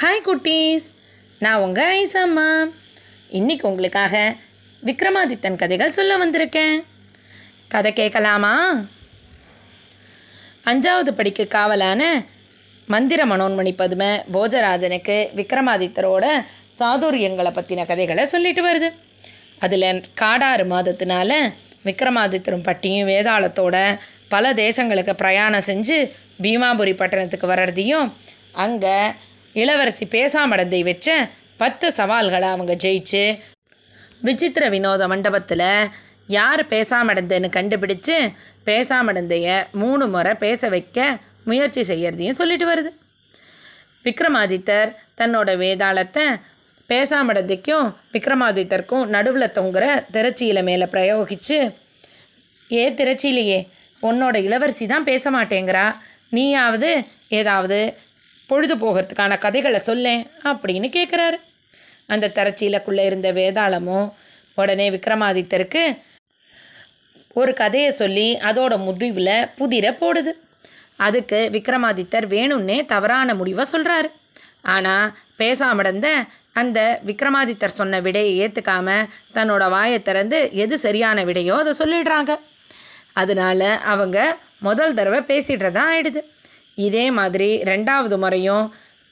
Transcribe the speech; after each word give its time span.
Hi 0.00 0.26
குட்டீஸ். 0.26 0.84
நான் 1.38 1.60
உங்கள் 1.60 2.04
ஐசம்மா. 2.04 2.70
இன்னைக்கு 3.28 3.68
உங்களுக்காக 3.68 4.34
விக்ரமாதித்தன் 4.84 5.56
கதைகள் 5.56 5.92
சொல்ல 5.92 6.16
வந்திருக்கேன். 6.16 6.84
கதை 7.68 7.92
கேட்கலாமா? 7.92 8.80
அஞ்சாவது 10.64 11.10
படிக்கு 11.10 11.48
காவலான 11.50 12.24
மந்திர 12.86 13.24
மனோன்மணி 13.24 13.74
பதும 13.78 14.22
போஜராஜனுக்கு 14.32 15.28
விக்ரமாதித்தரோட 15.36 16.44
சாதுரியங்களை 16.78 17.50
பற்றின 17.50 17.86
கதைகளை 17.86 18.24
சொல்லிட்டு 18.24 18.62
வருது. 18.68 18.92
அதில் 19.58 20.04
காடாறு 20.14 20.64
மாதத்தினால 20.64 21.52
விக்ரமாதித்தரும் 21.84 22.62
பட்டியும் 22.62 23.08
வேதாளத்தோட 23.08 23.98
பல 24.28 24.52
தேசங்களுக்கு 24.52 25.12
பிரயாணம் 25.12 25.66
செஞ்சு 25.66 26.10
பீமாபுரி 26.42 26.96
பட்டணத்துக்கு 26.96 27.46
வர்றதையும் 27.46 28.12
அங்கே 28.52 29.12
இளவரசி 29.60 30.04
பேசாமடந்தை 30.06 30.80
வச்ச 30.84 31.08
பத்து 31.56 31.92
சவால்களை 31.92 32.48
அவங்க 32.48 32.74
ஜெயிச்சு. 32.84 33.24
விசித்திர 34.26 34.64
வினோத 34.68 35.06
மண்டபத்தில் 35.12 35.68
யார் 36.26 36.62
பேசாமடந்தைன்னு 36.66 37.48
கண்டுபிடிச்சு 37.56 38.16
பேசாமடந்தைய 38.66 39.48
மூணு 39.72 40.04
முறை 40.06 40.32
பேச 40.34 40.68
வைக்க 40.68 41.18
முயற்சி 41.44 41.82
செய்யறதையும் 41.92 42.38
சொல்லிட்டு 42.40 42.66
வருது. 42.72 42.90
விக்ரமாதித்தர் 44.04 44.90
தன்னோட 45.20 45.50
வேதாளத்தை 45.62 46.24
பேசாமடந்தைக்கும் 46.88 47.86
விக்ரமாதித்தருக்கும் 48.12 49.04
நடுவில் 49.06 49.54
தொங்குற 49.58 49.84
திரச்சியில் 50.12 50.62
மேலே 50.62 50.86
பிரயோகிச்சு 50.94 51.58
ஏ 52.70 52.84
திரச்சியிலையே 53.00 53.60
உன்னோட 54.02 54.36
இளவரசி 54.46 54.86
தான் 54.86 55.08
பேச 55.10 55.30
மாட்டேங்கிறா. 55.30 55.86
நீயாவது 56.30 56.90
ஏதாவது 57.28 57.78
பொழுது 58.52 58.74
போகிறதுக்கான 58.82 59.38
கதைகளை 59.46 59.80
சொல்லேன் 59.88 60.22
அப்படின்னு 60.50 60.88
கேட்குறாரு 60.98 61.38
அந்த 62.12 62.32
தரச்சீலக்குள்ளே 62.38 63.04
இருந்த 63.10 63.28
வேதாளமும் 63.38 64.08
உடனே 64.60 64.86
விக்ரமாதித்தருக்கு 64.94 65.84
ஒரு 67.40 67.52
கதையை 67.60 67.90
சொல்லி 68.00 68.26
அதோட 68.48 68.72
முடிவில் 68.86 69.36
புதிரை 69.58 69.90
போடுது. 70.00 70.32
அதுக்கு 71.06 71.38
விக்ரமாதித்தர் 71.52 72.26
வேணும்னே 72.34 72.76
தவறான 72.92 73.34
முடிவை 73.38 73.64
சொல்கிறாரு 73.72 74.08
ஆனால் 74.74 75.06
பேசாமடந்த 75.40 76.08
அந்த 76.60 76.78
விக்ரமாதித்தர் 77.08 77.78
சொன்ன 77.78 78.00
விடையை 78.06 78.32
ஏற்றுக்காம 78.42 78.96
தன்னோட 79.36 79.64
வாயை 79.74 79.98
திறந்து 80.08 80.38
எது 80.64 80.74
சரியான 80.84 81.24
விடையோ 81.28 81.54
அதை 81.62 81.72
சொல்லிடுறாங்க. 81.78 82.32
அதனால 83.22 83.62
அவங்க 83.92 84.18
முதல் 84.66 84.96
தடவை 84.98 85.20
பேசிடுறதா 85.30 85.82
ஆயிடுது. 85.92 86.20
இதே 86.74 87.10
மாதிரி 87.10 87.62
ரெண்டாவது 87.62 88.16
முறையும் 88.18 88.64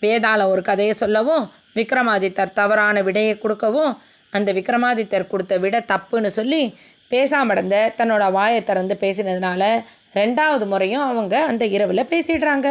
வேதாள 0.03 0.41
ஒரு 0.49 0.63
கதையை 0.63 0.95
சொல்லவும் 0.95 1.45
விக்ரமாதித்தர் 1.75 2.53
தவறான 2.53 3.03
விடையை 3.03 3.35
கொடுக்கவும் 3.39 3.93
அந்த 4.31 4.53
விக்ரமாதித்தர் 4.53 5.27
கொடுத்த 5.27 5.55
விட 5.59 5.77
தப்புன்னு 5.93 6.27
சொல்லி 6.27 6.63
பேசாமடந்த 7.11 7.77
தன்னோட 7.99 8.33
வாயை 8.33 8.65
திறந்து 8.65 8.97
பேசினதுனால 9.01 9.63
ரெண்டாவது 10.15 10.67
முறையும் 10.67 11.05
அவங்க 11.09 11.45
அந்த 11.45 11.65
இரவில் 11.67 12.11
பேசிடுறாங்க. 12.13 12.69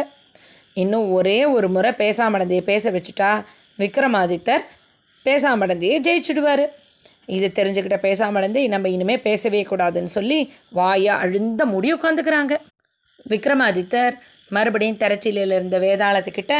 இன்னும் 0.74 1.12
ஒரே 1.12 1.44
ஒரு 1.44 1.68
முறை 1.68 1.90
பேசாமடந்தையை 1.92 2.64
பேச 2.64 2.90
வச்சுட்டா 2.90 3.30
விக்ரமாதித்தர் 3.78 4.64
பேசாமடந்தையை 5.26 5.96
ஜெயிச்சுடுவார். 6.08 6.64
இது 7.26 7.52
தெரிஞ்சுக்கிட்ட 7.58 7.98
பேசாமடந்தை 8.02 8.68
நம்ம 8.68 8.88
இனிமேல் 8.88 9.24
பேசவே 9.28 9.62
கூடாதுன்னு 9.62 10.12
சொல்லி 10.18 10.52
வாயை 10.70 11.14
அழுந்த 11.22 11.64
முடி 11.64 11.94
உட்காந்துக்கிறாங்க. 11.94 12.54
விக்ரமாதித்தர் 13.28 14.14
மறுபடியும் 14.50 14.96
திரச்சிலையில் 14.96 15.54
இருந்த 15.56 15.78
வேதாளத்துக்கிட்ட 15.78 16.54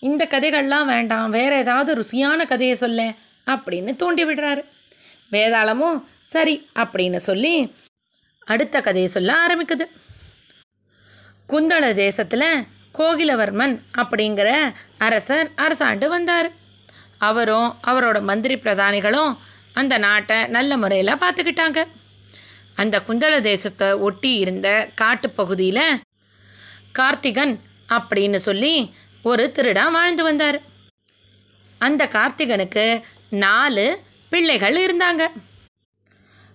இந்த 0.00 0.26
கதைகள்லாம் 0.30 0.84
வேண்டாம் 0.84 1.30
வேறு 1.30 1.56
ஏதாவது 1.56 1.90
ருசியான 1.98 2.46
கதையை 2.46 2.76
சொல்லேன் 2.76 3.14
அப்படின்னு 3.46 3.96
தூண்டி 3.96 4.24
விடுறாரு. 4.24 4.62
வேதாளமும் 5.30 5.98
சரி 6.22 6.54
அப்படின்னு 6.74 7.16
சொல்லி 7.28 7.74
அடுத்த 8.44 8.80
கதையை 8.80 9.10
சொல்ல 9.10 9.34
ஆரம்பிக்குது. 9.44 9.84
குந்தள 11.48 11.92
தேசத்தில் 11.92 12.48
கோகிலவர்மன் 12.98 13.74
அப்படிங்கிற 13.96 14.50
அரசர் 14.98 15.50
அரசாண்டு 15.56 16.06
வந்தார். 16.08 16.48
அவரும் 17.18 17.68
அவரோட 17.86 18.22
மந்திரி 18.22 18.54
பிரதானிகளும் 18.54 19.36
அந்த 19.72 19.94
நாட்டை 19.98 20.46
நல்ல 20.46 20.76
முறையில் 20.76 21.20
பார்த்துக்கிட்டாங்க. 21.22 21.80
அந்த 22.74 22.96
குந்தள 23.08 23.34
தேசத்தை 23.40 23.88
ஒட்டி 24.06 24.32
இருந்த 24.34 24.68
காட்டுப்பகுதியில் 25.00 25.84
கார்த்திகன் 26.98 27.58
அப்படின்னு 27.88 28.34
சொல்லி 28.34 28.94
ஒரு 29.22 29.52
திருடன் 29.52 29.92
வாழ்ந்து 29.92 30.22
வந்தார். 30.22 30.60
அந்த 31.78 32.06
கார்த்திகனுக்கு 32.06 33.02
நாலு 33.30 34.00
பிள்ளைகள் 34.30 34.76
இருந்தாங்க. 34.86 35.26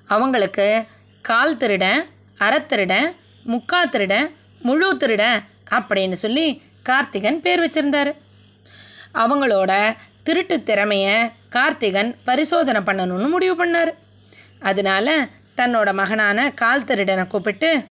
அவங்களுக்கு 0.08 0.86
கால் 1.22 1.56
திருடன் 1.56 2.10
அறத்திருடன் 2.40 3.16
முக்கா 3.48 3.90
திருடன் 3.90 4.36
முழு 4.60 4.98
திருடன் 4.98 5.44
அப்படின்னு 5.70 6.12
சொல்லி 6.12 6.62
கார்த்திகன் 6.90 7.40
பேர் 7.40 7.60
வச்சுருந்தார். 7.60 8.16
அவங்களோட 9.14 9.96
திருட்டு 10.24 10.64
திறமையை 10.64 11.30
கார்த்திகன் 11.50 12.16
பரிசோதனை 12.24 12.82
பண்ணணும்னு 12.82 13.30
முடிவு 13.30 13.66
பண்ணார். 13.66 13.92
அதனால 14.60 15.28
தன்னோட 15.58 15.94
மகனான 15.94 16.52
கால் 16.52 16.84
திருடனை 16.84 17.28
கூப்பிட்டு 17.28 17.86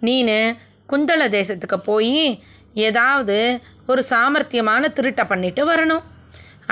நீனு 0.00 0.56
குந்தள 0.92 1.28
தேசத்துக்கு 1.38 1.78
போய் 1.90 2.18
ஏதாவது 2.86 3.36
ஒரு 3.86 4.02
சாமர்த்தியமான 4.10 4.88
திருட்டை 4.98 5.24
பண்ணிட்டு 5.26 5.62
வரணும். 5.70 6.04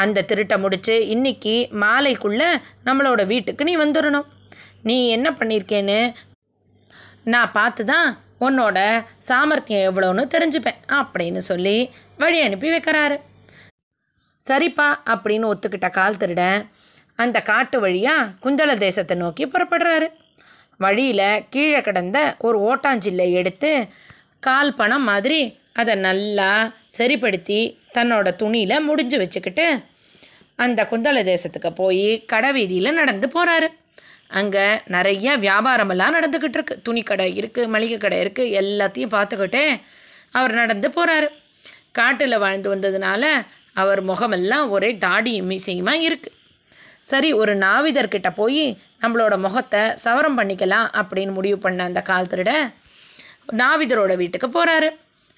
அந்த 0.03 0.25
திருட்டை 0.31 0.57
முடித்து 0.65 0.95
இன்னைக்கு 1.15 1.55
மாலைக்குள்ளே 1.83 2.51
நம்மளோட 2.85 3.21
வீட்டுக்கு 3.33 3.65
நீ 3.69 3.77
வந்துடணும் 3.77 4.29
நீ 4.89 4.97
என்ன 5.09 5.29
பண்ணியிருக்கேன்னு 5.31 6.01
நான் 7.33 7.55
பார்த்து 7.57 7.83
தான் 7.85 8.11
உன்னோட 8.47 8.79
சாமர்த்தியம் 9.29 9.87
எவ்வளோன்னு 9.89 10.23
தெரிஞ்சுப்பேன் 10.35 10.79
அப்படின்னு 11.01 11.41
சொல்லி 11.49 11.75
வழி 12.23 12.39
அனுப்பி 12.41 12.69
வைக்கிறாரு. 12.71 13.17
சரிப்பா 14.41 14.87
அப்படின்னு 15.13 15.51
ஒத்துக்கிட்ட 15.53 15.91
கால் 15.91 16.21
திருடன் 16.23 16.63
அந்த 17.19 17.39
காட்டு 17.51 17.81
வழியாக 17.81 18.31
குந்தள 18.45 18.77
தேசத்தை 18.87 19.17
நோக்கி 19.17 19.47
புறப்படுறாரு. 19.47 20.09
வழியில் 20.81 21.43
கீழே 21.55 21.81
கிடந்த 21.89 22.19
ஒரு 22.39 22.59
ஓட்டாஞ்சில்லை 22.69 23.27
எடுத்து 23.41 23.73
கால் 24.41 24.75
பணம் 24.75 25.03
மாதிரி 25.03 25.41
அதை 25.73 25.95
நல்லா 25.95 26.51
சரிப்படுத்தி 26.87 27.61
தன்னோட 27.95 28.37
துணியில் 28.37 28.81
முடிஞ்சு 28.81 29.19
வச்சுக்கிட்டு 29.19 29.67
அந்த 30.57 30.89
குந்தள 30.91 31.23
தேசத்துக்கு 31.25 31.75
போய் 31.75 32.25
கடை 32.25 32.53
வீதியில் 32.53 32.93
நடந்து 32.93 33.27
போகிறாரு 33.27 33.69
அங்கே 34.29 34.81
நிறைய 34.87 35.39
வியாபாரமெல்லாம் 35.39 36.17
நடந்துக்கிட்டு 36.17 36.59
இருக்கு. 36.59 36.83
துணி 36.83 37.03
கடை 37.03 37.39
இருக்குது 37.41 37.67
மளிகை 37.67 37.99
கடை 37.99 38.19
இருக்குது 38.25 38.53
எல்லாத்தையும் 38.61 39.15
பார்த்துக்கிட்டே 39.15 39.81
அவர் 40.31 40.53
நடந்து 40.53 40.89
போகிறாரு 40.89 41.29
காட்டில் 41.93 42.39
வாழ்ந்து 42.39 42.77
வந்ததுனால 42.77 43.25
அவர் 43.75 44.03
முகமெல்லாம் 44.03 44.69
ஒரே 44.69 44.95
தாடியும் 44.95 45.49
மீசையுமா 45.51 45.95
இருக்குது 46.09 46.37
சரி 47.01 47.33
ஒரு 47.33 47.57
நாவிதர்கிட்ட 47.57 48.35
போய் 48.35 48.65
நம்மளோட 49.01 49.39
முகத்தை 49.39 49.81
சவரம் 50.05 50.39
பண்ணிக்கலாம் 50.39 50.89
அப்படின்னு 50.93 51.33
முடிவு 51.33 51.59
பண்ண 51.59 51.85
அந்த 51.85 52.03
கால் 52.03 52.27
திருட 52.27 52.53
நாவிதரோட 53.63 54.13
வீட்டுக்கு 54.17 54.49
போகிறாரு 54.49 54.89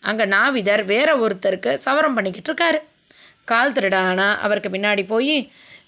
அங்கே 0.03 0.25
நாவிதர் 0.27 0.83
வேற 0.85 1.11
ஒருத்தருக்கு 1.25 1.73
சவரம் 1.85 2.17
பண்ணிக்கிட்டு 2.17 2.51
இருக்காரு. 2.51 2.79
கால் 3.45 3.75
திருட 3.77 3.97
ஆனால் 4.09 4.39
அவருக்கு 4.45 4.71
பின்னாடி 4.71 5.03
போய் 5.07 5.37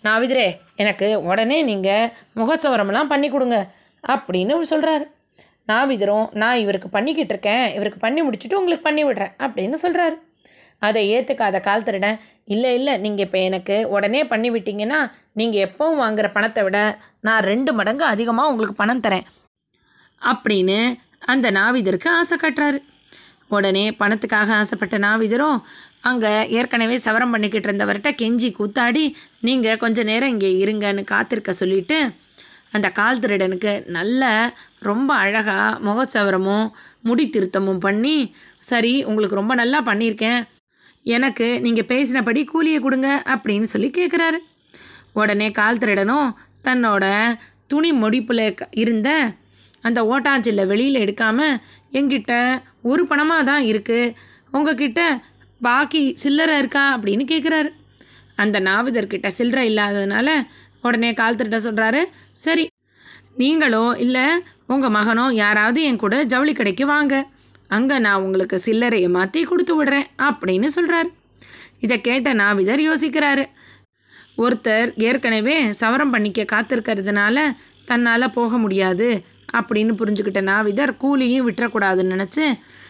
நாவிதரே 0.04 0.48
எனக்கு 0.76 1.06
உடனே 1.30 1.58
நீங்கள் 1.62 2.10
முகசவரமெல்லாம் 2.40 3.10
பண்ணி 3.12 3.28
கொடுங்க 3.30 3.58
அப்படின்னு 4.04 4.54
சொல்கிறாரு 4.72 5.04
நாவிதரும் 5.68 6.26
நான் 6.32 6.62
இவருக்கு 6.62 6.88
பண்ணிக்கிட்டு 6.88 7.32
இருக்கேன். 7.34 7.66
இவருக்கு 7.76 7.98
பண்ணி 7.98 8.22
முடிச்சுட்டு 8.22 8.58
உங்களுக்கு 8.60 8.86
பண்ணி 8.88 9.04
விடுறேன் 9.04 9.34
அப்படின்னு 9.38 9.76
சொல்கிறாரு 9.84 10.16
அதை 10.78 11.02
ஏற்றுக்காத 11.14 11.60
கால் 11.60 11.82
திருடன் 11.82 12.18
இல்லை 12.44 12.74
இல்லை 12.74 12.94
நீங்கள் 12.96 13.24
இப்போ 13.26 13.38
எனக்கு 13.38 13.76
உடனே 13.88 14.20
பண்ணி 14.24 14.48
விட்டீங்கன்னா 14.50 14.98
நீங்கள் 15.32 15.64
எப்போவும் 15.66 15.96
வாங்குகிற 15.96 16.28
பணத்தை 16.30 16.62
விட 16.64 16.78
நான் 17.20 17.44
ரெண்டு 17.44 17.72
மடங்கு 17.72 18.04
அதிகமாக 18.04 18.50
உங்களுக்கு 18.50 18.76
பணம் 18.76 19.00
தரேன் 19.00 19.24
அப்படின்னு 20.22 20.78
அந்த 21.32 21.46
நாவிதருக்கு 21.58 22.08
ஆசை 22.18 22.36
காட்டுறாரு. 22.40 22.78
உடனே 23.56 23.84
பணத்துக்காக 24.00 24.50
ஆசைப்பட்ட 24.60 24.96
நாவிதரும் 24.98 25.58
அங்கே 26.08 26.30
ஏற்கனவே 26.58 26.96
சவரம் 27.06 27.32
பண்ணிக்கிட்டு 27.34 27.68
இருந்தவர்கிட்ட 27.68 28.10
கெஞ்சி 28.20 28.48
கூத்தாடி 28.58 29.04
நீங்கள் 29.46 29.80
கொஞ்ச 29.82 30.02
நேரம் 30.10 30.32
இங்கே 30.34 30.50
இருங்கன்னு 30.64 31.02
காத்திருக்க 31.12 31.52
சொல்லிட்டு 31.60 31.98
அந்த 32.76 32.88
கால் 32.98 33.20
திருடனுக்கு 33.22 33.72
நல்ல 33.96 34.22
ரொம்ப 34.88 35.10
அழகாக 35.14 35.78
முகச்சவரமும் 35.86 36.66
முடி 37.08 37.24
திருத்தமும் 37.28 37.82
பண்ணி 37.86 38.16
சரி 38.70 38.94
உங்களுக்கு 39.04 39.40
ரொம்ப 39.40 39.54
நல்லா 39.60 39.80
பண்ணியிருக்கேன். 39.88 40.40
எனக்கு 41.16 41.46
நீங்கள் 41.60 41.88
பேசினபடி 41.92 42.42
கூலியை 42.44 42.80
கொடுங்க 42.80 43.08
அப்படின்னு 43.34 43.68
சொல்லி 43.72 43.90
கேட்குறாரு 43.98 44.38
உடனே 45.20 45.48
கால் 45.60 45.80
திருடனும் 45.82 46.28
தன்னோட 46.68 47.04
துணி 47.72 47.92
முடிப்பில் 47.92 48.46
இருந்த 48.82 49.08
அந்த 49.86 50.00
ஓட்டாஞ்சில்ல 50.12 50.62
வெளியில் 50.72 51.02
எடுக்காமல் 51.04 51.56
என்கிட்ட 51.98 52.32
ஒரு 52.90 53.02
பணமாக 53.10 53.48
தான் 53.50 53.64
இருக்குது 53.70 54.12
உங்ககிட்ட 54.56 55.00
பாக்கி 55.60 56.02
சில்லறை 56.22 56.54
இருக்கா 56.62 56.84
அப்படின்னு 56.96 57.24
கேட்குறாரு 57.32 57.70
அந்த 58.42 58.56
நாவிதர்கிட்ட 58.68 59.28
சில்லறை 59.38 59.64
இல்லாததுனால 59.70 60.28
உடனே 60.86 61.10
கால் 61.20 61.38
திருட்ட 61.40 61.58
சொல்கிறாரு 61.66 62.00
சரி 62.44 62.64
நீங்களோ 63.42 63.84
இல்லை 64.04 64.24
உங்கள் 64.72 64.94
மகனோ 64.96 65.24
யாராவது 65.44 65.80
என் 65.88 66.02
கூட 66.02 66.16
ஜவுளி 66.32 66.52
கடைக்கு 66.54 66.84
வாங்க. 66.92 67.14
அங்கே 67.76 67.96
நான் 68.04 68.22
உங்களுக்கு 68.24 68.56
சில்லறையை 68.66 69.08
மாற்றி 69.16 69.40
கொடுத்து 69.44 69.74
விடுறேன் 69.78 70.08
அப்படின்னு 70.26 70.68
சொல்கிறாரு 70.76 71.08
இதை 71.84 71.96
கேட்ட 72.00 72.28
நாவிதர் 72.40 72.82
யோசிக்கிறாரு. 72.88 73.44
ஒருத்தர் 74.44 74.90
ஏற்கனவே 75.06 75.56
சவரம் 75.80 76.12
பண்ணிக்க 76.14 76.44
காத்திருக்கிறதுனால 76.52 77.36
தன்னால் 77.90 78.34
போக 78.38 78.58
முடியாது. 78.64 79.08
அப்படின்னு 79.52 79.92
புரிஞ்சுக்கிட்ட 80.00 80.40
நாவிதர் 80.42 80.92
கூலியும் 80.96 81.46
விட்டுறக்கூடாதுன்னு 81.48 82.14
நினச்சி 82.14 82.46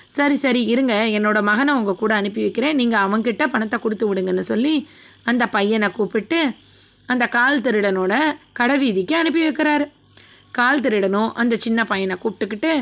சரி 0.07 0.35
சரி 0.35 0.63
இருங்க 0.67 0.95
என்னோடய 1.17 1.43
மகனை 1.43 1.75
உங்கள் 1.75 2.01
கூட 2.03 2.15
அனுப்பி 2.15 2.41
வைக்கிறேன். 2.43 2.75
நீங்கள் 2.75 3.03
அவங்கக்கிட்ட 3.05 3.47
பணத்தை 3.47 3.79
கொடுத்து 3.79 4.07
விடுங்கன்னு 4.09 4.45
சொல்லி 4.53 4.89
அந்த 5.25 5.47
பையனை 5.47 5.91
கூப்பிட்டு 5.91 6.41
அந்த 7.07 7.25
கால் 7.29 7.61
திருடனோட 7.61 8.15
கடைவீதிக்கு 8.59 9.15
அனுப்பி 9.21 9.41
வைக்கிறாரு. 9.49 9.87
கால் 10.51 10.81
திருடனும் 10.81 11.31
அந்த 11.35 11.55
சின்ன 11.57 11.85
பையனை 11.85 12.17
கூப்பிட்டுக்கிட்டு 12.23 12.73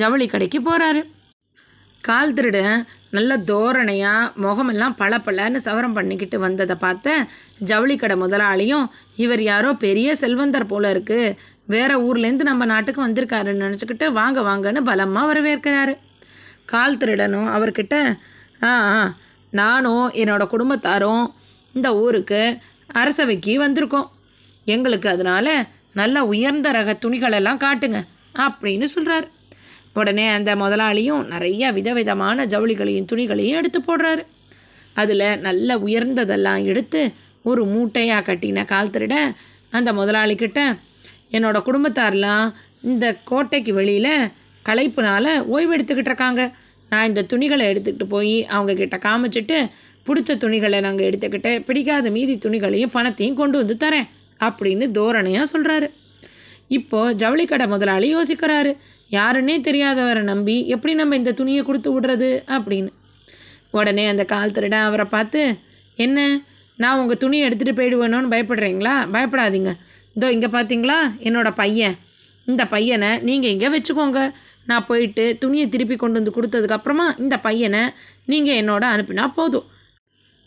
ஜவுளி 0.00 0.26
கடைக்கு 0.26 0.58
போகிறாரு 0.60 1.02
கால் 2.02 2.34
திருடன் 2.34 2.84
நல்ல 3.10 3.32
தோரணையாக 3.50 4.30
முகமெல்லாம் 4.44 4.94
பளபளன்னு 4.98 5.58
சவரம் 5.66 5.92
பண்ணிக்கிட்டு 5.92 6.38
வந்ததை 6.38 6.76
பார்த்த 6.76 7.16
ஜவுளி 7.70 7.96
கடை 7.96 8.16
முதலாளியும் 8.16 8.86
இவர் 9.16 9.42
யாரோ 9.42 9.70
பெரிய 9.84 10.14
செல்வந்தர் 10.22 10.70
போல 10.72 10.90
இருக்குது 10.94 11.36
வேற 11.66 11.90
ஊர்லேருந்து 12.06 12.48
நம்ம 12.50 12.64
நாட்டுக்கு 12.64 13.00
வந்திருக்காருன்னு 13.06 13.64
நினச்சிக்கிட்டு 13.64 14.06
வாங்க 14.12 14.40
வாங்கன்னு 14.40 14.80
பலமாக 14.88 15.28
வரவேற்கிறாரு. 15.30 15.94
கால் 16.72 16.98
திருடனும் 16.98 17.48
அவர்கிட்ட 17.56 17.94
ஆ 18.64 18.72
ஆ 18.96 19.04
நானும் 19.52 20.06
என்னோட 20.22 20.42
குடும்பத்தாரும் 20.54 21.24
இந்த 21.72 21.88
ஊருக்கு 21.96 22.42
அரசவைக்கு 23.00 23.54
வந்திருக்கோம். 23.64 24.08
எங்களுக்கு 24.64 25.08
அதனால் 25.08 25.54
நல்ல 26.00 26.16
உயர்ந்த 26.32 26.68
ரக 26.70 26.90
துணிகளெல்லாம் 27.04 27.62
காட்டுங்க 27.64 28.00
அப்படின்னு 28.46 28.86
சொல்கிறார் 28.94 29.26
உடனே 29.94 30.26
அந்த 30.28 30.56
முதலாளியும் 30.56 31.24
நிறைய 31.26 31.72
விதவிதமான 31.72 32.44
ஜவுளிகளையும் 32.44 33.08
துணிகளையும் 33.12 33.58
எடுத்து 33.60 33.80
போடுறாரு. 33.80 34.22
அதில் 34.92 35.40
நல்ல 35.40 35.76
உயர்ந்ததெல்லாம் 35.78 36.64
எடுத்து 36.64 37.02
ஒரு 37.42 37.62
மூட்டையாக 37.64 38.26
கட்டின 38.28 38.64
கால் 38.64 38.94
திருட 38.94 39.14
அந்த 39.70 39.92
முதலாளிக்கிட்ட 39.92 40.60
என்னோடய 41.30 41.66
குடும்பத்தாரெலாம் 41.68 42.52
இந்த 42.82 43.06
கோட்டைக்கு 43.24 43.72
வெளியில் 43.74 44.28
களைப்புனால் 44.64 45.32
ஓய்வு 45.44 45.72
எடுத்துக்கிட்டு 45.76 46.12
இருக்காங்க. 46.12 46.42
நான் 46.90 47.08
இந்த 47.08 47.22
துணிகளை 47.22 47.66
எடுத்துக்கிட்டு 47.66 48.06
போய் 48.08 48.46
அவங்க 48.46 48.72
கிட்ட 48.74 48.96
காமிச்சிட்டு 48.96 49.58
பிடிச்ச 50.06 50.36
துணிகளை 50.36 50.80
நாங்கள் 50.80 51.08
எடுத்துக்கிட்டு 51.10 51.50
பிடிக்காத 51.64 52.10
மீதி 52.10 52.34
துணிகளையும் 52.36 52.92
பணத்தையும் 52.92 53.36
கொண்டு 53.36 53.58
வந்து 53.58 53.76
தரேன் 53.84 54.08
அப்படின்னு 54.40 54.86
தோரணையாக 54.98 55.46
சொல்கிறாரு 55.52 55.88
இப்போது 56.68 57.16
ஜவுளி 57.16 57.44
கடை 57.46 57.66
முதலாளி 57.66 58.08
யோசிக்கிறாரு. 58.16 58.72
யாருன்னே 59.12 59.54
தெரியாதவரை 59.60 60.22
நம்பி 60.22 60.66
எப்படி 60.68 60.94
நம்ம 60.94 61.16
இந்த 61.16 61.32
துணியை 61.32 61.62
கொடுத்து 61.62 62.00
விடுறது? 62.00 62.30
அப்படின்னு. 62.48 62.90
உடனே 63.70 64.06
அந்த 64.06 64.24
கால் 64.24 64.50
திருடன் 64.50 64.86
அவரை 64.88 65.04
பார்த்து 65.04 65.58
என்ன 65.94 66.44
நான் 66.78 66.98
உங்கள் 66.98 67.16
துணியை 67.16 67.48
எடுத்துகிட்டு 67.48 67.78
போயிடுவேணும்னு 67.80 68.32
பயப்படுறீங்களா? 68.34 68.94
பயப்படாதீங்க. 69.14 69.72
இதோ 70.14 70.30
இங்கே 70.30 70.46
பார்த்தீங்களா? 70.46 70.96
என்னோடய 71.18 71.50
பையன். 71.50 71.94
இந்த 72.44 72.66
பையனை 72.66 73.18
நீங்கள் 73.18 73.50
இங்கே 73.50 73.68
வச்சுக்கோங்க. 73.68 74.20
நான் 74.66 74.84
போயிட்டு 74.84 75.36
துணியை 75.38 75.68
திருப்பி 75.68 75.96
கொண்டு 75.96 76.18
வந்து 76.20 76.34
கொடுத்ததுக்கப்புறமா 76.38 77.06
இந்த 77.18 77.38
பையனை 77.38 77.82
நீங்கள் 78.24 78.58
என்னோட 78.60 78.84
அனுப்பினா 78.94 79.26
போதும். 79.28 79.66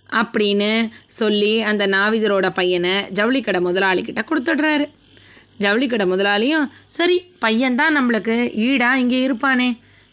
அப்படின்னு 0.09 0.89
சொல்லி 1.07 1.61
அந்த 1.61 1.87
நாவிதரோட 1.87 2.49
பையனை 2.49 2.91
ஜவுளிக்கடை 2.91 3.61
முதலாளிக்கிட்ட 3.67 4.21
கொடுத்துட்றாரு. 4.29 4.85
ஜவுளிக்கடை 5.59 6.05
முதலாளியும் 6.11 6.67
சரி 6.85 7.17
பையன்தான் 7.45 7.95
நம்மளுக்கு 7.97 8.35
ஈடாக 8.67 8.99
இங்கே 8.99 9.19
இருப்பானே. 9.27 9.69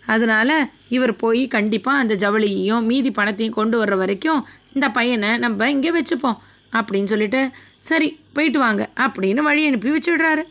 அதனால் 0.06 0.56
இவர் 0.88 1.16
போய் 1.16 1.48
கண்டிப்பாக 1.48 1.98
அந்த 1.98 2.14
ஜவுளியையும் 2.14 2.82
மீதி 2.82 3.10
பணத்தையும் 3.10 3.54
கொண்டு 3.54 3.84
வர்ற 3.84 3.96
வரைக்கும் 3.96 4.40
இந்த 4.72 4.88
பையனை 4.88 5.30
நம்ம 5.38 5.70
இங்கே 5.70 5.90
வச்சுப்போம் 5.90 6.38
அப்படின்னு 6.72 7.04
சொல்லிட்டு 7.04 7.50
சரி 7.78 8.20
போயிட்டு 8.32 8.58
வாங்க 8.58 8.88
அப்படின்னு 8.96 9.42
வழி 9.48 9.66
அனுப்பி 9.66 9.90
வச்சுடுறாரு. 9.90 10.42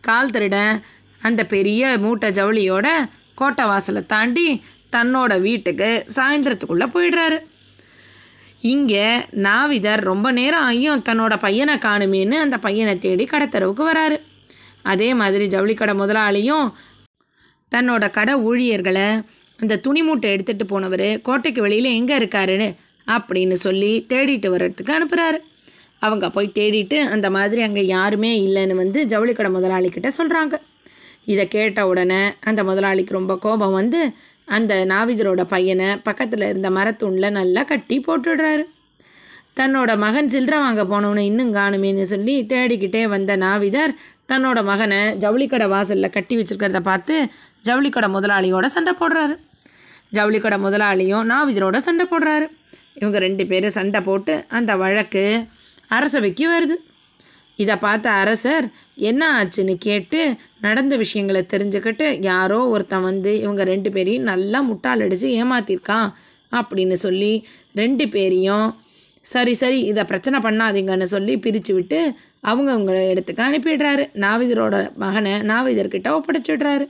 கால் 0.00 0.30
திருடன் 0.30 0.82
அந்த 1.22 1.44
பெரிய 1.46 1.98
மூட்டை 1.98 2.30
ஜவுளியோட 2.30 2.86
கோட்டை 3.34 3.64
வாசலை 3.66 4.06
தாண்டி 4.06 4.62
தன்னோட 4.96 5.40
வீட்டுக்கு 5.40 6.06
சாயந்தரத்துக்குள்ளே 6.14 6.86
போயிடுறாரு. 6.94 7.38
இங்கே 8.62 9.06
நாவிதர் 9.30 10.00
ரொம்ப 10.00 10.32
நேரம் 10.32 10.64
ஆகியும் 10.70 11.04
தன்னோட 11.08 11.38
பையனை 11.38 11.74
காணுமேன்னு 11.74 12.36
அந்த 12.38 12.58
பையனை 12.58 12.98
தேடி 12.98 13.24
கடத்தரவுக்கு 13.24 13.84
வராரு. 13.92 14.16
அதே 14.82 15.14
மாதிரி 15.14 15.46
ஜவுளி 15.46 15.74
கடை 15.74 15.94
முதலாளியும் 15.94 16.66
தன்னோட 17.72 18.10
கடை 18.10 18.34
ஊழியர்களை 18.34 19.06
அந்த 19.58 19.76
துணி 19.76 20.02
மூட்டை 20.02 20.30
எடுத்துகிட்டு 20.34 20.64
போனவர் 20.64 21.20
கோட்டைக்கு 21.20 21.60
வெளியில் 21.60 21.96
எங்கே 21.98 22.18
இருக்காருன்னு? 22.18 22.68
அப்படின்னு 23.06 23.52
சொல்லி 23.52 24.06
தேடிட்டு 24.08 24.48
வர்றதுக்கு 24.48 24.92
அனுப்புகிறாரு 24.98 25.38
அவங்க 25.98 26.30
போய் 26.30 26.56
தேடிட்டு 26.58 26.98
அந்த 27.14 27.30
மாதிரி 27.30 27.62
அங்கே 27.62 27.82
யாருமே 27.86 28.30
இல்லைன்னு 28.42 28.74
வந்து 28.74 29.06
ஜவுளி 29.06 29.32
கடை 29.32 29.50
முதலாளிக்கிட்ட 29.52 30.08
சொல்கிறாங்க 30.18 30.54
இதை 31.24 31.48
கேட்ட 31.48 31.86
உடனே 31.86 32.22
அந்த 32.40 32.64
முதலாளிக்கு 32.64 33.12
ரொம்ப 33.12 33.34
கோபம் 33.38 33.72
வந்து 33.72 34.00
அந்த 34.44 34.84
நாவிதரோட 34.84 35.42
பையனை 35.44 35.96
பக்கத்தில் 35.96 36.40
இருந்த 36.40 36.70
மரத்தூணில் 36.70 37.30
நல்லா 37.30 37.62
கட்டி 37.62 38.04
போட்டுடுறாரு. 38.06 38.64
தன்னோட 39.56 39.98
மகன் 39.98 40.28
சில்லறை 40.28 40.58
வாங்க 40.58 40.84
போனவனை 40.84 41.18
இன்னும் 41.18 41.54
காணுமேன்னு 41.54 42.00
சொல்லி 42.00 42.42
தேடிக்கிட்டே 42.42 43.08
வந்த 43.08 43.36
நாவிதர் 43.36 43.94
தன்னோட 44.28 44.64
மகனை 44.64 44.98
ஜவுளிக்கடை 44.98 45.68
வாசலில் 45.68 46.10
கட்டி 46.10 46.36
வச்சிருக்கிறத 46.36 46.80
பார்த்து 46.80 47.28
ஜவுளிக்கடை 47.68 48.08
முதலாளியோட 48.16 48.64
சண்டை 48.64 48.92
போடுறாரு. 49.00 49.36
ஜவுளிக்கடை 50.12 50.58
முதலாளியும் 50.66 51.28
நாவிதரோட 51.30 51.76
சண்டை 51.76 52.06
போடுறாரு. 52.10 52.48
இவங்க 52.94 53.18
ரெண்டு 53.18 53.46
பேரும் 53.46 53.70
சண்டை 53.70 54.00
போட்டு 54.00 54.44
அந்த 54.48 54.76
வழக்கு 54.76 55.46
அரசவைக்கு 55.88 56.50
வருது. 56.50 56.91
இதை 57.62 57.74
பார்த்த 57.76 58.06
அரசர் 58.22 58.66
என்ன 59.08 59.22
ஆச்சுன்னு 59.38 59.74
கேட்டு 59.78 60.20
நடந்த 60.60 60.94
விஷயங்களை 60.96 61.42
தெரிஞ்சுக்கிட்டு 61.52 62.06
யாரோ 62.20 62.58
ஒருத்தன் 62.74 63.08
வந்து 63.10 63.32
இவங்க 63.40 63.62
ரெண்டு 63.64 63.90
பேரையும் 63.90 64.30
நல்லா 64.32 64.60
முட்டாள் 64.60 65.04
அடித்து 65.06 65.28
ஏமாத்திருக்கான் 65.40 66.08
அப்படின்னு 66.52 66.96
சொல்லி 67.06 67.32
ரெண்டு 67.74 68.04
பேரையும் 68.08 68.66
சரி 69.24 69.52
சரி 69.54 69.78
இதை 69.90 70.02
பிரச்சனை 70.04 70.38
பண்ணாதீங்கன்னு 70.40 71.06
சொல்லி 71.14 71.34
பிரித்து 71.38 71.72
விட்டு 71.74 71.98
அவங்கவுங்க 72.46 72.94
இடத்துக்கு 73.10 73.42
அனுப்பிடுறாரு. 73.42 74.04
நாவிதரோட 74.24 74.76
மகனை 75.02 75.34
நாவிதர்கிட்ட 75.50 76.08
ஒப்படைச்சிடுறாரு 76.16 76.86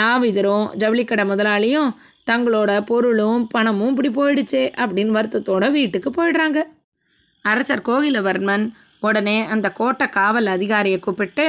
நாவிதரும் 0.00 0.66
ஜவுளிக்கடை 0.82 1.24
முதலாளியும் 1.30 1.90
தங்களோட 2.30 2.70
பொருளும் 2.90 3.42
பணமும் 3.46 3.90
இப்படி 3.92 4.10
போயிடுச்சே 4.18 4.62
அப்படின்னு 4.82 5.16
வருத்தத்தோட 5.18 5.64
வீட்டுக்கு 5.70 6.10
போயிடுறாங்க. 6.16 6.60
அரசர் 7.44 7.86
கோகிலவர்மன் 7.88 8.64
உடனே 9.06 9.38
அந்த 9.54 9.68
கோட்டை 9.78 10.06
காவல் 10.18 10.48
அதிகாரியை 10.56 10.98
கூப்பிட்டு 11.00 11.46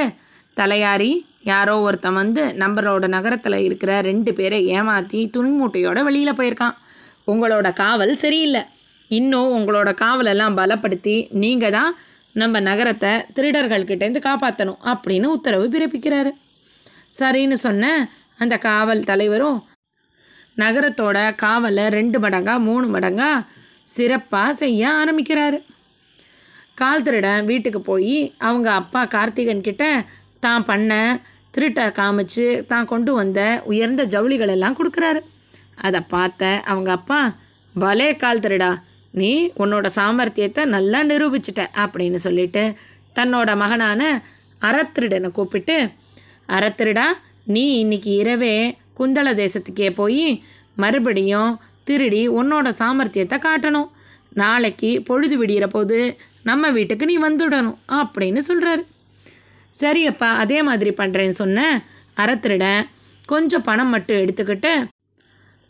தலையாரி 0.56 1.12
யாரோ 1.50 1.74
ஒருத்தன் 1.86 2.18
வந்து 2.20 2.42
நம்மளோட 2.62 3.04
நகரத்தில் 3.14 3.64
இருக்கிற 3.66 3.92
ரெண்டு 4.08 4.30
பேரை 4.38 4.58
ஏமாற்றி 4.76 5.20
துணி 5.34 5.50
மூட்டையோட 5.58 5.98
வெளியில் 6.08 6.38
போயிருக்கான். 6.38 6.76
உங்களோட 7.32 7.68
காவல் 7.82 8.12
சரியில்லை. 8.22 8.62
இன்னும் 9.10 9.50
உங்களோட 9.56 9.90
காவலெல்லாம் 10.02 10.56
பலப்படுத்தி 10.60 11.16
நீங்கள் 11.42 11.74
தான் 11.76 11.92
நம்ம 12.42 12.60
நகரத்தை 12.68 13.12
திருடர்கள்கிட்டேருந்து 13.36 14.22
காப்பாற்றணும் 14.28 14.80
அப்படின்னு 14.92 15.26
உத்தரவு 15.36 15.66
பிறப்பிக்கிறாரு. 15.74 16.32
சரின்னு 17.18 17.58
சொன்ன 17.66 17.84
அந்த 18.42 18.54
காவல் 18.68 19.08
தலைவரும் 19.10 19.58
நகரத்தோட 20.62 21.18
காவலை 21.44 21.84
ரெண்டு 21.98 22.18
மடங்காக 22.24 22.64
மூணு 22.68 22.86
மடங்காக 22.94 23.44
சிறப்பாக 23.94 24.50
செய்ய 24.62 24.82
ஆரம்பிக்கிறாரு. 25.00 25.58
கால் 26.80 27.04
திருடன் 27.06 27.48
வீட்டுக்கு 27.50 27.80
போய் 27.80 28.16
அவங்க 28.38 28.68
அப்பா 28.80 29.00
கார்த்திகன் 29.14 29.66
கிட்ட 29.66 29.84
தான் 30.44 30.64
பண்ண 30.64 30.92
திருட்டை 31.54 31.84
காமிச்சு 31.98 32.46
தான் 32.66 32.88
கொண்டு 32.92 33.10
வந்த 33.12 33.40
உயர்ந்த 33.64 34.02
ஜவுளிகள் 34.04 34.52
எல்லாம் 34.54 34.76
கொடுக்குறாரு. 34.78 35.20
அதை 35.86 36.00
பார்த்த 36.14 36.62
அவங்க 36.64 36.90
அப்பா 36.92 37.20
பலே 37.74 38.08
கால் 38.16 38.42
திருடா 38.46 38.72
நீ 39.20 39.30
உன்னோட 39.62 39.86
சாமர்த்தியத்தை 39.98 40.62
நல்லா 40.74 41.00
நிரூபிச்சிட்ட 41.10 41.62
அப்படின்னு 41.84 42.18
சொல்லிட்டு 42.26 42.64
தன்னோட 43.18 43.50
மகனான 43.62 44.02
அறத்திருடனை 44.62 45.30
கூப்பிட்டு 45.30 45.76
அறத்திருடா 46.48 47.06
நீ 47.54 47.64
இன்னைக்கு 47.78 48.10
இரவே 48.22 48.54
குந்தள 48.98 49.28
தேசத்துக்கே 49.42 49.88
போய் 49.90 50.26
மறுபடியும் 50.74 51.52
திருடி 51.84 52.22
உன்னோட 52.40 52.68
சாமர்த்தியத்தை 52.78 53.38
காட்டணும். 53.46 53.88
நாளைக்கு 54.42 54.90
பொழுது 55.02 55.34
விடிகிற 55.40 55.66
போது 55.66 55.98
நம்ம 56.44 56.70
வீட்டுக்கு 56.70 57.04
நீ 57.06 57.16
வந்துடணும் 57.18 57.78
அப்படின்னு 58.00 58.40
சொல்கிறாரு 58.48 58.82
சரியப்பா 59.80 60.28
அதே 60.42 60.62
மாதிரி 60.62 60.90
பண்ணுறேன்னு 60.90 61.36
சொன்ன 61.42 61.84
அறத்திருடன் 62.16 62.82
கொஞ்சம் 63.26 63.62
பணம் 63.62 63.88
மட்டும் 63.88 64.16
எடுத்துக்கிட்டு 64.16 64.72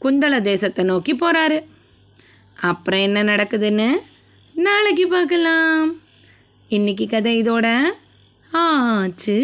குந்தள 0.03 0.41
தேசத்தை 0.41 0.85
நோக்கி 0.85 1.13
போகிறாரு 1.15 1.59
அப்புறம் 2.55 3.01
என்ன 3.01 3.23
நடக்குதுன்னு 3.23 3.89
நாளைக்கு 4.55 5.07
பார்க்கலாம். 5.09 5.95
இன்னைக்கு 6.69 7.07
கதை 7.07 7.33
இதோட 7.43 7.69
ஆச்சு. 8.51 9.39